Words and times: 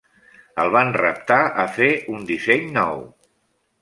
El 0.61 0.71
van 0.75 0.89
reptar 1.01 1.39
a 1.65 1.67
fer 1.75 1.91
un 2.15 2.25
disseny 2.33 2.67
nou. 2.79 3.09